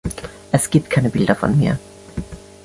[0.51, 1.77] Es gibt keine Bilder von mir.